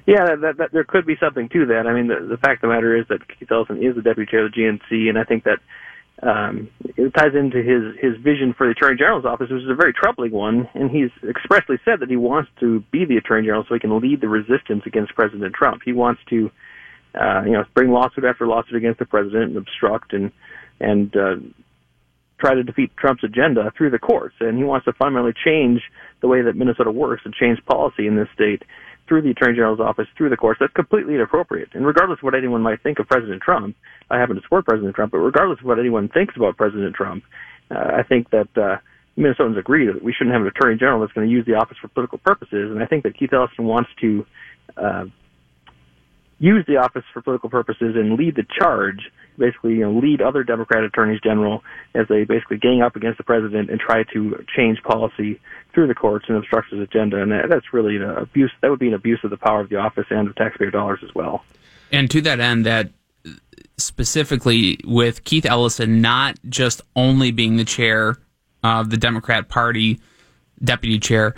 [0.07, 1.87] Yeah, that, that, that, there could be something to that.
[1.87, 4.31] I mean, the, the fact of the matter is that Keith Ellison is the deputy
[4.31, 5.59] chair of the DNC, and I think that
[6.22, 9.74] um, it ties into his his vision for the Attorney General's office, which is a
[9.74, 10.68] very troubling one.
[10.74, 13.98] And he's expressly said that he wants to be the Attorney General so he can
[14.00, 15.82] lead the resistance against President Trump.
[15.85, 16.50] He wants to,
[17.20, 20.30] uh, you know, bring lawsuit after lawsuit against the president and obstruct and
[20.78, 21.37] and uh,
[22.38, 24.37] try to defeat Trump's agenda through the courts.
[24.38, 25.82] And he wants to fundamentally change
[26.20, 28.62] the way that Minnesota works and change policy in this state
[29.12, 31.68] through the Attorney General's office, through the courts, that's completely inappropriate.
[31.75, 33.77] And regardless of what anyone might think of President Trump,
[34.11, 37.22] I happen to support President Trump, but regardless of what anyone thinks about President Trump,
[37.70, 38.79] uh, I think that uh,
[39.18, 41.77] Minnesotans agree that we shouldn't have an Attorney General that's going to use the office
[41.79, 42.70] for political purposes.
[42.70, 44.25] And I think that Keith Ellison wants to
[44.79, 45.05] uh,
[46.42, 50.42] use the office for political purposes and lead the charge, basically, you know, lead other
[50.42, 51.62] Democrat attorneys general
[51.94, 55.40] as they basically gang up against the president and try to change policy
[55.72, 57.22] through the courts and obstruct his agenda.
[57.22, 58.50] And that's really an abuse.
[58.61, 60.98] That would be an abuse of the power of the office and of taxpayer dollars
[61.05, 61.44] as well.
[61.92, 62.90] And to that end, that
[63.76, 68.16] specifically with Keith Ellison not just only being the chair
[68.64, 70.00] of the Democrat Party,
[70.62, 71.37] deputy chair,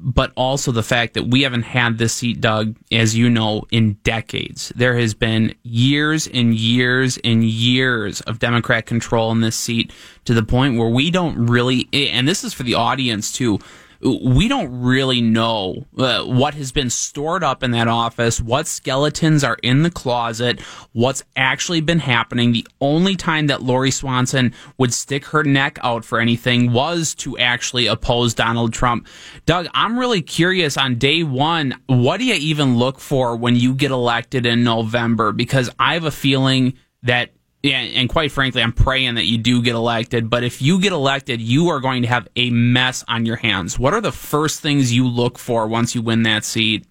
[0.00, 3.94] but also the fact that we haven't had this seat, Doug, as you know, in
[4.04, 4.72] decades.
[4.76, 9.92] There has been years and years and years of Democrat control in this seat
[10.24, 13.58] to the point where we don't really, and this is for the audience too,
[14.00, 19.42] we don't really know uh, what has been stored up in that office, what skeletons
[19.42, 20.60] are in the closet,
[20.92, 22.52] what's actually been happening.
[22.52, 27.36] The only time that Lori Swanson would stick her neck out for anything was to
[27.38, 29.08] actually oppose Donald Trump.
[29.46, 33.74] Doug, I'm really curious on day one, what do you even look for when you
[33.74, 35.32] get elected in November?
[35.32, 37.30] Because I have a feeling that
[37.62, 40.30] yeah, and quite frankly, I'm praying that you do get elected.
[40.30, 43.78] But if you get elected, you are going to have a mess on your hands.
[43.78, 46.86] What are the first things you look for once you win that seat?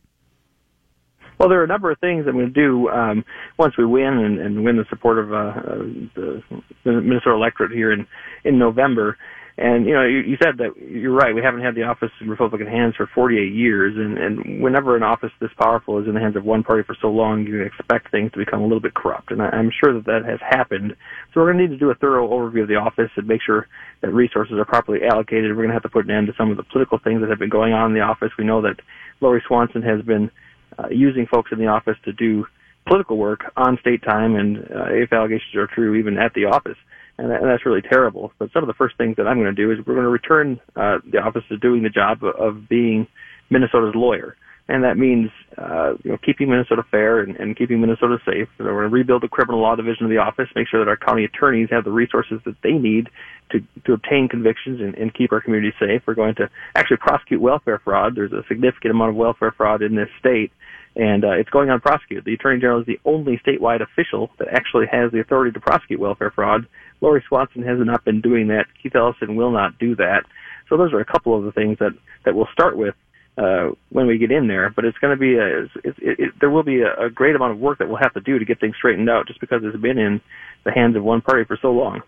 [1.37, 3.23] Well, there are a number of things I'm going to do um,
[3.57, 5.81] once we win and, and win the support of uh, uh,
[6.15, 6.43] the
[6.83, 8.07] Minnesota electorate here in
[8.43, 9.17] in November.
[9.59, 11.33] And you know, you, you said that you're right.
[11.33, 15.01] We haven't had the office in Republican hands for 48 years, and and whenever an
[15.01, 18.11] office this powerful is in the hands of one party for so long, you expect
[18.11, 19.31] things to become a little bit corrupt.
[19.31, 20.95] And I, I'm sure that that has happened.
[21.33, 23.41] So we're going to need to do a thorough overview of the office and make
[23.41, 23.67] sure
[24.01, 25.49] that resources are properly allocated.
[25.49, 27.29] We're going to have to put an end to some of the political things that
[27.31, 28.29] have been going on in the office.
[28.37, 28.79] We know that
[29.21, 30.29] Lori Swanson has been
[30.77, 32.45] uh, using folks in the office to do
[32.85, 36.77] political work on state time, and uh, if allegations are true, even at the office
[37.17, 38.31] and, that, and that's really terrible.
[38.37, 40.09] But some of the first things that I'm going to do is we're going to
[40.09, 43.07] return uh, the office to doing the job of, of being
[43.49, 44.35] Minnesota's lawyer,
[44.67, 48.47] and that means uh, you know keeping Minnesota fair and, and keeping Minnesota safe.
[48.57, 50.89] So we're going to rebuild the criminal law division of the office, make sure that
[50.89, 53.09] our county attorneys have the resources that they need
[53.51, 56.01] to to obtain convictions and, and keep our community safe.
[56.05, 58.15] We're going to actually prosecute welfare fraud.
[58.15, 60.51] There's a significant amount of welfare fraud in this state
[60.97, 62.25] and uh, it's going unprosecuted.
[62.25, 65.99] The Attorney General is the only statewide official that actually has the authority to prosecute
[65.99, 66.67] welfare fraud.
[67.01, 68.65] Lori Swanson has not been doing that.
[68.81, 70.23] Keith Ellison will not do that.
[70.67, 71.91] So those are a couple of the things that
[72.25, 72.95] that we'll start with
[73.37, 74.71] uh, when we get in there.
[74.75, 77.35] But it's going to be a, it, it, it, there will be a, a great
[77.35, 79.61] amount of work that we'll have to do to get things straightened out, just because
[79.63, 80.19] it's been in
[80.65, 82.01] the hands of one party for so long.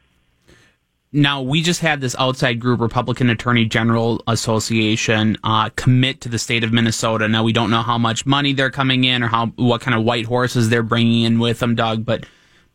[1.12, 6.38] Now we just had this outside group, Republican Attorney General Association, uh, commit to the
[6.38, 7.28] state of Minnesota.
[7.28, 10.04] Now we don't know how much money they're coming in or how what kind of
[10.04, 12.06] white horses they're bringing in with them, Doug.
[12.06, 12.26] But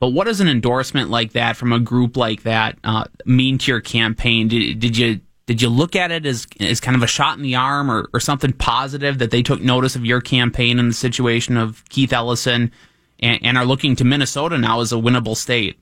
[0.01, 3.71] but what does an endorsement like that from a group like that uh, mean to
[3.71, 4.49] your campaign?
[4.49, 7.45] Did, did you did you look at it as as kind of a shot in
[7.45, 10.95] the arm or, or something positive that they took notice of your campaign and the
[10.95, 12.73] situation of Keith Ellison
[13.21, 15.79] and, and are looking to Minnesota now as a winnable state?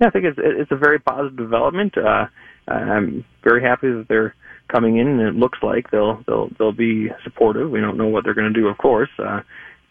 [0.00, 1.96] Yeah, I think it's it's a very positive development.
[1.98, 2.26] Uh,
[2.68, 4.34] I'm very happy that they're
[4.68, 7.70] coming in, and it looks like they'll they'll they'll be supportive.
[7.70, 9.40] We don't know what they're going to do, of course, uh,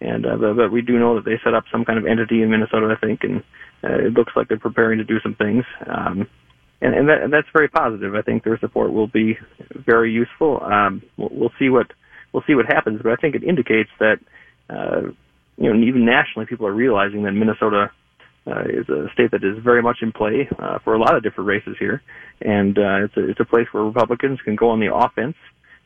[0.02, 2.42] and uh, but, but we do know that they set up some kind of entity
[2.42, 3.44] in Minnesota, I think, and
[3.84, 5.64] uh, it looks like they're preparing to do some things.
[5.86, 6.28] Um,
[6.82, 8.16] and, and, that, and that's very positive.
[8.16, 9.38] I think their support will be
[9.86, 10.64] very useful.
[10.64, 11.88] Um, we'll, we'll see what
[12.34, 14.18] we'll see what happens, but I think it indicates that
[14.70, 15.02] uh,
[15.58, 17.92] you know even nationally people are realizing that Minnesota
[18.50, 21.24] uh, is a state that is very much in play uh, for a lot of
[21.24, 22.02] different races here,
[22.42, 25.36] and uh, it's a it's a place where Republicans can go on the offense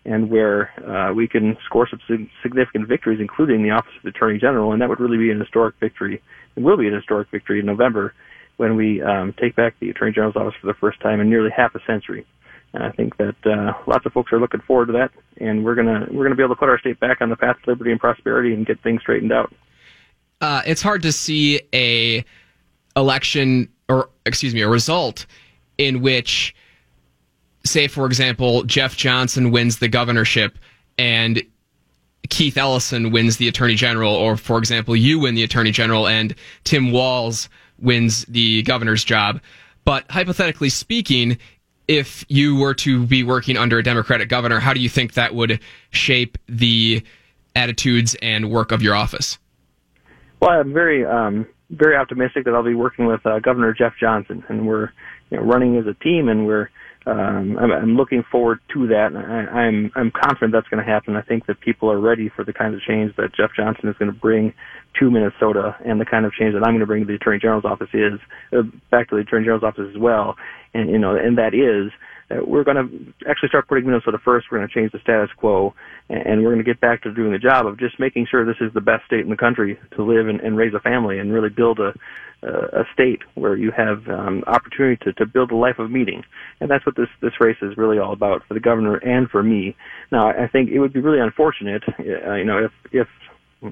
[0.06, 4.38] and where uh, we can score some significant victories, including the office of the Attorney
[4.38, 6.22] General, and that would really be an historic victory.
[6.56, 8.14] It will be an historic victory in November
[8.58, 11.50] when we um, take back the Attorney General's office for the first time in nearly
[11.56, 12.26] half a century.
[12.74, 15.76] And I think that uh, lots of folks are looking forward to that, and we're
[15.76, 17.92] gonna we're gonna be able to put our state back on the path to liberty
[17.92, 19.54] and prosperity and get things straightened out.
[20.42, 22.26] Uh, it's hard to see a
[22.96, 25.26] election or excuse me a result
[25.78, 26.56] in which
[27.66, 30.58] say for example Jeff Johnson wins the governorship
[30.98, 31.42] and
[32.30, 36.36] Keith Ellison wins the attorney general or for example you win the attorney general and
[36.64, 39.42] Tim Walz wins the governor's job.
[39.86, 41.38] But hypothetically speaking
[41.88, 45.34] if you were to be working under a democratic governor how do you think that
[45.34, 45.60] would
[45.92, 47.04] shape the
[47.56, 49.38] attitudes and work of your office?
[50.40, 54.44] Well i'm very um very optimistic that I'll be working with uh, Governor Jeff Johnson,
[54.48, 54.92] and we're
[55.30, 56.70] you know, running as a team, and we're
[57.06, 59.08] um, I'm, I'm looking forward to that.
[59.08, 61.16] And I, I'm I'm confident that's going to happen.
[61.16, 63.96] I think that people are ready for the kind of change that Jeff Johnson is
[63.98, 64.54] going to bring
[65.00, 67.40] to Minnesota, and the kind of change that I'm going to bring to the Attorney
[67.40, 68.20] General's office is
[68.58, 70.36] uh, back to the Attorney General's office as well.
[70.74, 71.92] And you know, and that is
[72.32, 74.48] uh, we're going to actually start putting Minnesota first.
[74.52, 75.74] We're going to change the status quo,
[76.10, 78.62] and we're going to get back to doing the job of just making sure this
[78.62, 81.34] is the best state in the country to live and, and raise a family and
[81.34, 81.94] really build a
[82.44, 86.24] a state where you have um, opportunity to, to build a life of meaning,
[86.60, 89.42] and that's what this this race is really all about for the governor and for
[89.42, 89.76] me.
[90.12, 93.08] Now, I think it would be really unfortunate, uh, you know, if if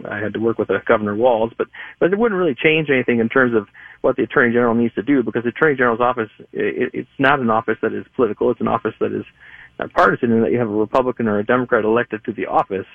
[0.10, 1.68] I had to work with Governor Walz, but
[2.00, 3.68] but it wouldn't really change anything in terms of
[4.02, 7.40] what the Attorney General needs to do because the Attorney General's office it, it's not
[7.40, 8.52] an office that is political.
[8.52, 9.26] It's an office that is
[9.94, 12.86] partisan in that you have a Republican or a Democrat elected to the office,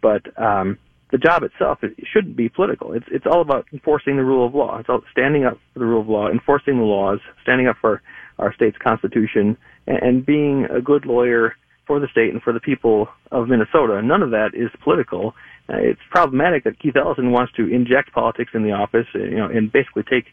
[0.00, 0.78] but um,
[1.10, 2.92] the job itself it shouldn't be political.
[2.92, 4.78] It's it's all about enforcing the rule of law.
[4.78, 8.02] It's all standing up for the rule of law, enforcing the laws, standing up for
[8.38, 11.54] our state's constitution, and, and being a good lawyer
[11.92, 14.00] for the state and for the people of Minnesota.
[14.00, 15.34] None of that is political.
[15.68, 19.36] Uh, it's problematic that Keith Ellison wants to inject politics in the office, uh, you
[19.36, 20.24] know, and basically take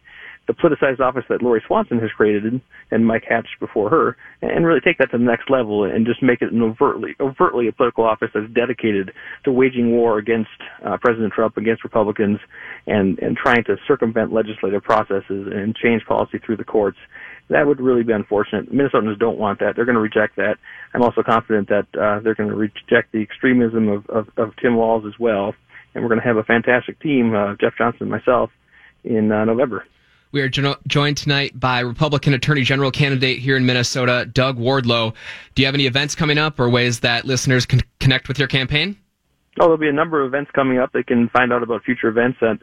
[0.48, 4.80] the politicized office that Lori Swanson has created and Mike Hatch before her, and really
[4.80, 8.06] take that to the next level and just make it an overtly overtly a political
[8.06, 9.12] office that's dedicated
[9.43, 10.50] to waging war against
[10.86, 12.39] uh, President Trump, against Republicans,
[12.88, 16.98] and and trying to circumvent legislative processes and change policy through the courts.
[17.49, 18.71] That would really be unfortunate.
[18.71, 19.75] Minnesotans don't want that.
[19.75, 20.57] They're going to reject that.
[20.93, 24.75] I'm also confident that uh, they're going to reject the extremism of, of, of Tim
[24.75, 25.55] Walz as well.
[25.93, 28.51] And we're going to have a fantastic team, uh, Jeff Johnson and myself,
[29.03, 29.85] in uh, November.
[30.31, 35.15] We are jo- joined tonight by Republican Attorney General candidate here in Minnesota, Doug Wardlow.
[35.55, 38.47] Do you have any events coming up or ways that listeners can connect with your
[38.47, 38.95] campaign?
[39.59, 40.91] Oh, there'll be a number of events coming up.
[40.93, 42.59] They can find out about future events at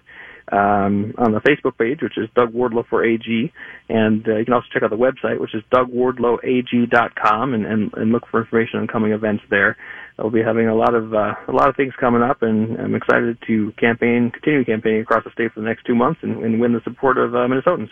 [0.53, 3.53] um, on the Facebook page, which is Doug Wardlow for AG,
[3.89, 8.13] and uh, you can also check out the website, which is DougWardlowAG.com, and, and, and
[8.13, 9.77] look for information on coming events there.
[10.19, 12.95] We'll be having a lot of uh, a lot of things coming up, and I'm
[12.95, 16.61] excited to campaign, continue campaigning across the state for the next two months, and, and
[16.61, 17.91] win the support of uh, Minnesotans.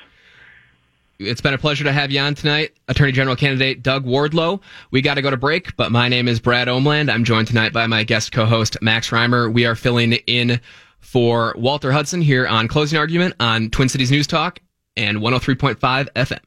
[1.19, 4.61] It's been a pleasure to have you on tonight, Attorney General candidate Doug Wardlow.
[4.91, 7.09] We got to go to break, but my name is Brad Omland.
[7.09, 9.53] I'm joined tonight by my guest co-host Max Reimer.
[9.53, 10.61] We are filling in
[11.05, 14.61] for Walter Hudson here on Closing Argument on Twin Cities News Talk
[14.97, 15.77] and 103.5
[16.17, 16.41] FM.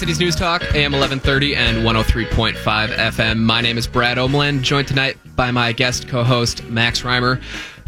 [0.00, 3.38] Cities News Talk, AM 1130 and 103.5 FM.
[3.40, 7.38] My name is Brad Omland, joined tonight by my guest co host, Max Reimer,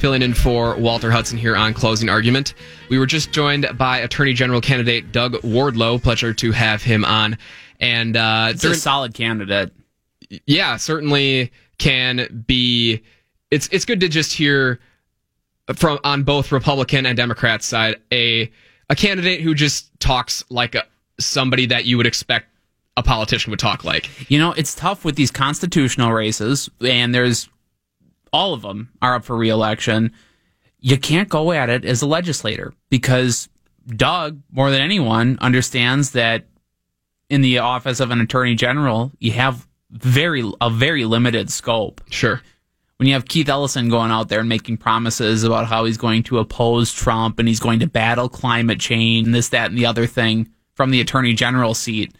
[0.03, 2.55] filling in for Walter Hudson here on Closing Argument.
[2.89, 6.03] We were just joined by Attorney General candidate Doug Wardlow.
[6.03, 7.39] Pleasure to have him on.
[7.79, 9.73] And uh, it's during, a solid candidate.
[10.45, 13.01] Yeah, certainly can be.
[13.53, 14.81] It's it's good to just hear
[15.73, 18.51] from on both Republican and Democrat side a
[18.91, 20.85] a candidate who just talks like a,
[21.21, 22.49] somebody that you would expect
[22.97, 24.11] a politician would talk like.
[24.29, 27.49] You know, it's tough with these constitutional races, and there's
[28.33, 30.13] all of them are up for reelection.
[30.81, 33.49] You can't go at it as a legislator because
[33.87, 36.47] Doug, more than anyone, understands that
[37.29, 42.01] in the office of an attorney general, you have very a very limited scope.
[42.11, 42.43] Sure.
[42.97, 46.23] When you have Keith Ellison going out there and making promises about how he's going
[46.25, 49.87] to oppose Trump and he's going to battle climate change and this, that, and the
[49.87, 52.15] other thing, from the attorney general seat.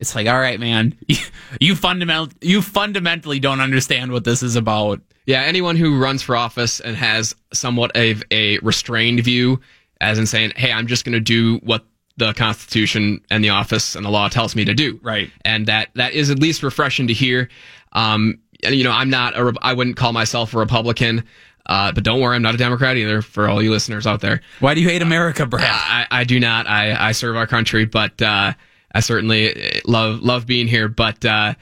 [0.00, 0.96] It's like, all right, man,
[1.60, 5.00] you fundamental you fundamentally don't understand what this is about.
[5.26, 9.60] Yeah, anyone who runs for office and has somewhat of a restrained view,
[10.00, 11.84] as in saying, "Hey, I'm just going to do what
[12.16, 15.30] the Constitution and the office and the law tells me to do," right?
[15.44, 17.48] And that that is at least refreshing to hear.
[17.92, 21.24] Um, you know, I'm not a, I wouldn't call myself a Republican.
[21.66, 23.22] Uh, but don't worry, I'm not a Democrat either.
[23.22, 25.64] For all you listeners out there, why do you hate America, Brad?
[25.66, 26.66] I, I do not.
[26.66, 28.52] I, I serve our country, but uh,
[28.94, 30.88] I certainly love love being here.
[30.88, 31.54] But uh,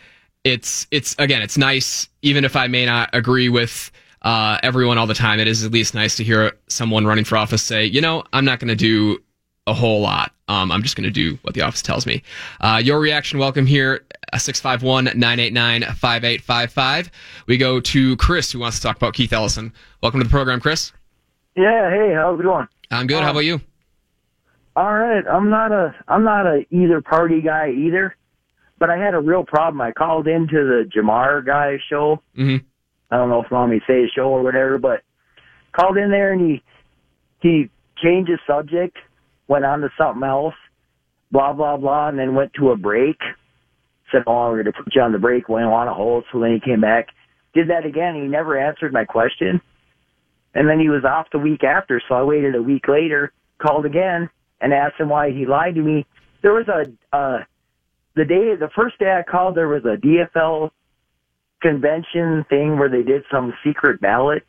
[0.44, 3.90] it's it's again, it's nice, even if I may not agree with
[4.22, 5.40] uh, everyone all the time.
[5.40, 8.44] It is at least nice to hear someone running for office say, you know, I'm
[8.44, 9.18] not going to do
[9.66, 10.32] a whole lot.
[10.48, 12.22] Um, I'm just going to do what the office tells me.
[12.60, 14.04] Uh, your reaction, welcome here,
[14.36, 17.10] 651 989 5855.
[17.46, 19.72] We go to Chris, who wants to talk about Keith Ellison.
[20.02, 20.92] Welcome to the program, Chris.
[21.56, 22.66] Yeah, hey, how's it going?
[22.90, 23.18] I'm good.
[23.18, 23.60] Um, How about you?
[24.74, 25.24] All right.
[25.26, 28.16] I'm not a I'm not a either party guy either,
[28.78, 29.80] but I had a real problem.
[29.80, 32.22] I called into the Jamar guy show.
[32.36, 32.64] Mm-hmm.
[33.10, 35.02] I don't know if want me say show or whatever, but
[35.72, 36.62] called in there and he
[37.40, 37.70] he
[38.02, 38.96] changed his subject
[39.52, 40.54] went on to something else,
[41.30, 43.18] blah, blah, blah, and then went to a break.
[44.10, 46.24] Said, oh, we're going to put you on the break, went on a hold.
[46.32, 47.08] So then he came back,
[47.54, 48.14] did that again.
[48.14, 49.60] He never answered my question.
[50.54, 52.00] And then he was off the week after.
[52.08, 54.28] So I waited a week later, called again,
[54.62, 56.06] and asked him why he lied to me.
[56.40, 57.44] There was a, uh,
[58.14, 60.70] the day, the first day I called, there was a DFL
[61.60, 64.44] convention thing where they did some secret ballot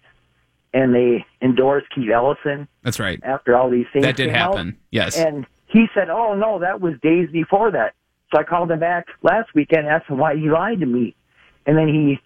[0.74, 2.68] and they endorsed Keith Ellison.
[2.84, 3.20] That's right.
[3.24, 4.74] After all these things that did happen, out.
[4.89, 5.18] yes.
[5.18, 7.93] And he said, "Oh no, that was days before that."
[8.32, 11.16] So I called him back last weekend, and asked him why he lied to me,
[11.66, 12.20] and then he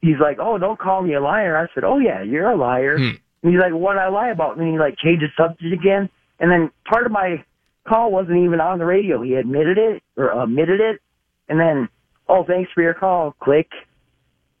[0.00, 2.98] he's like, "Oh, don't call me a liar." I said, "Oh yeah, you're a liar."
[2.98, 3.14] Hmm.
[3.42, 6.10] And he's like, "What I lie about?" And then he like changed the subject again.
[6.40, 7.44] And then part of my
[7.86, 9.22] call wasn't even on the radio.
[9.22, 11.00] He admitted it or omitted it,
[11.48, 11.88] and then,
[12.28, 13.68] "Oh, thanks for your call." Click.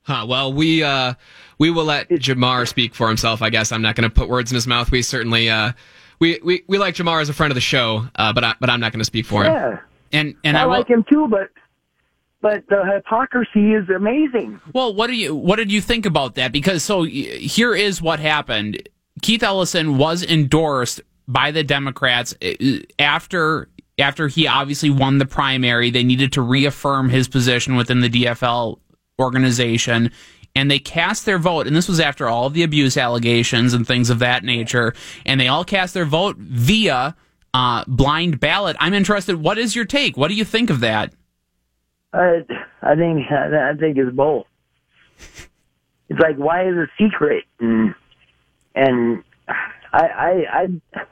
[0.02, 0.26] Huh.
[0.28, 1.14] Well, we uh,
[1.58, 3.42] we will let Jamar speak for himself.
[3.42, 4.90] I guess I'm not going to put words in his mouth.
[4.90, 5.72] We certainly uh,
[6.18, 8.70] we, we we like Jamar as a friend of the show, uh, but I, but
[8.70, 9.52] I'm not going to speak for him.
[9.52, 9.78] Yeah.
[10.12, 11.50] And and I, I will, like him too, but
[12.40, 14.60] but the hypocrisy is amazing.
[14.72, 16.52] Well, what do you what did you think about that?
[16.52, 18.88] Because so here is what happened.
[19.20, 23.68] Keith Ellison was endorsed by the Democrats uh, after
[23.98, 25.90] after he obviously won the primary.
[25.90, 28.78] They needed to reaffirm his position within the DFL
[29.20, 30.12] organization
[30.54, 33.86] and they cast their vote and this was after all of the abuse allegations and
[33.86, 34.94] things of that nature
[35.26, 37.16] and they all cast their vote via
[37.54, 38.76] uh, blind ballot.
[38.80, 40.16] I'm interested what is your take?
[40.16, 41.12] What do you think of that?
[42.12, 42.44] I
[42.82, 44.46] i think i think it's both.
[46.08, 47.44] It's like why is it secret?
[47.60, 47.94] And
[48.74, 49.22] and
[49.92, 51.02] i i i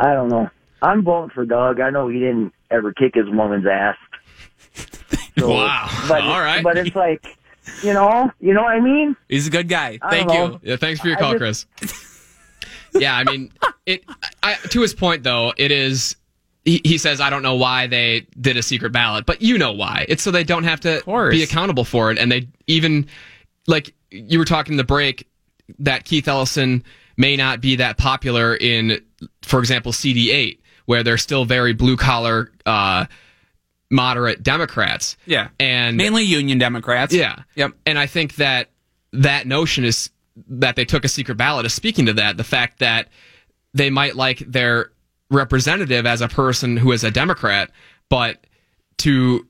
[0.00, 0.48] i don't know
[0.82, 3.96] i'm voting for doug i know he didn't ever kick his woman's ass
[5.38, 5.88] so, wow.
[6.08, 6.62] But All right.
[6.62, 7.38] But it's like,
[7.82, 9.16] you know, you know what I mean?
[9.28, 9.98] He's a good guy.
[10.10, 10.60] Thank you.
[10.62, 12.38] Yeah, thanks for your call, just, Chris.
[12.94, 13.52] yeah, I mean,
[13.86, 14.04] it.
[14.42, 16.16] I, to his point, though, it is.
[16.64, 19.72] He, he says, "I don't know why they did a secret ballot, but you know
[19.72, 20.06] why.
[20.08, 23.06] It's so they don't have to be accountable for it, and they even
[23.66, 25.28] like you were talking in the break
[25.78, 26.82] that Keith Ellison
[27.18, 29.02] may not be that popular in,
[29.42, 33.04] for example, CD8, where they're still very blue collar." Uh,
[33.90, 35.16] moderate Democrats.
[35.26, 35.48] Yeah.
[35.58, 37.14] And mainly union Democrats.
[37.14, 37.42] Yeah.
[37.54, 37.72] Yep.
[37.86, 38.70] And I think that
[39.12, 40.10] that notion is
[40.48, 42.36] that they took a secret ballot is speaking to that.
[42.36, 43.08] The fact that
[43.74, 44.92] they might like their
[45.30, 47.70] representative as a person who is a Democrat,
[48.08, 48.46] but
[48.98, 49.46] to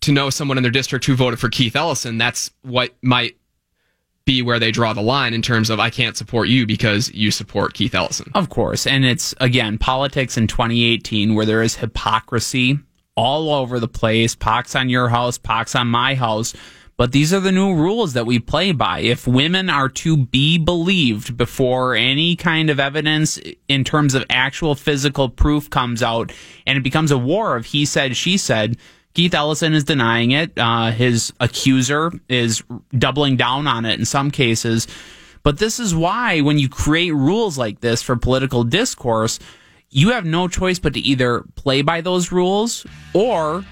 [0.00, 3.36] to know someone in their district who voted for Keith Ellison, that's what might
[4.24, 7.30] be where they draw the line in terms of I can't support you because you
[7.30, 8.30] support Keith Ellison.
[8.34, 8.86] Of course.
[8.86, 12.78] And it's, again, politics in 2018 where there is hypocrisy
[13.16, 14.34] all over the place.
[14.34, 16.54] Pox on your house, pox on my house.
[16.96, 19.00] But these are the new rules that we play by.
[19.00, 24.74] If women are to be believed before any kind of evidence in terms of actual
[24.74, 26.32] physical proof comes out
[26.66, 28.76] and it becomes a war of he said, she said,
[29.14, 30.52] Keith Ellison is denying it.
[30.56, 32.62] Uh, his accuser is
[32.96, 34.86] doubling down on it in some cases.
[35.42, 39.38] But this is why when you create rules like this for political discourse,
[39.90, 43.64] you have no choice but to either play by those rules or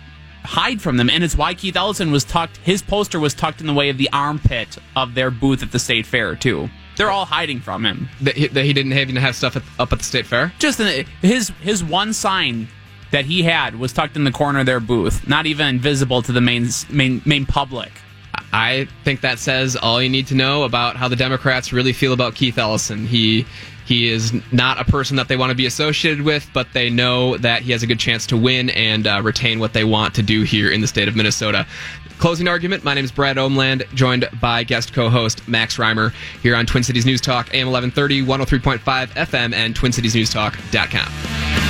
[0.42, 1.08] hide from them.
[1.08, 3.98] And it's why Keith Ellison was tucked, his poster was tucked in the way of
[3.98, 6.68] the armpit of their booth at the state fair, too.
[6.96, 8.08] They're all hiding from him.
[8.20, 10.52] That he, that he didn't even have stuff at, up at the state fair?
[10.58, 12.68] Just in, his, his one sign
[13.10, 16.32] that he had was tucked in the corner of their booth, not even visible to
[16.32, 17.92] the main main main public.
[18.52, 22.12] I think that says all you need to know about how the Democrats really feel
[22.12, 23.06] about Keith Ellison.
[23.06, 23.46] He
[23.86, 27.36] he is not a person that they want to be associated with, but they know
[27.38, 30.22] that he has a good chance to win and uh, retain what they want to
[30.22, 31.66] do here in the state of Minnesota.
[32.18, 32.84] Closing argument.
[32.84, 37.06] My name is Brad Omland, joined by guest co-host Max Reimer here on Twin Cities
[37.06, 41.69] News Talk, AM 1130, 103.5 FM, and TwinCitiesNewsTalk.com.